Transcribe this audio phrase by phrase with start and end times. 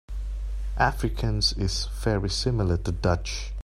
[0.79, 3.53] Afrikaans is very similar to Dutch.